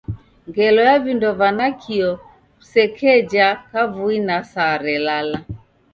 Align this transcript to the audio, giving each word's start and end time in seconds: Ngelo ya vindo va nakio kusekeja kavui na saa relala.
Ngelo 0.47 0.81
ya 0.89 0.97
vindo 1.03 1.29
va 1.39 1.49
nakio 1.57 2.09
kusekeja 2.57 3.47
kavui 3.71 4.17
na 4.27 4.35
saa 4.51 4.75
relala. 4.85 5.37